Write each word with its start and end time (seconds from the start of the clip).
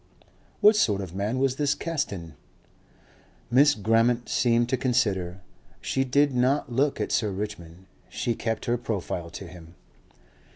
"What 0.61 0.75
sort 0.75 0.99
of 1.01 1.13
man 1.13 1.37
was 1.37 1.57
this 1.57 1.75
Caston?" 1.75 2.33
Miss 3.51 3.75
Grammont 3.75 4.29
seemed 4.29 4.67
to 4.69 4.75
consider. 4.75 5.41
She 5.79 6.03
did 6.03 6.33
not 6.33 6.71
look 6.73 6.99
at 6.99 7.11
Sir 7.11 7.29
Richmond; 7.29 7.85
she 8.09 8.33
kept 8.33 8.65
her 8.65 8.79
profile 8.79 9.29
to 9.29 9.45
him. 9.45 9.75